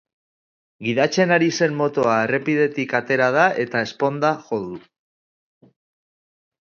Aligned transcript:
Gidatzen 0.85 1.33
ari 1.35 1.49
zen 1.57 1.75
motoa 1.81 2.15
errepidetik 2.23 2.97
atera 3.01 3.29
da 3.37 3.45
eta 3.67 3.85
ezponda 3.89 4.33
jo 4.49 4.63
du. 4.65 4.81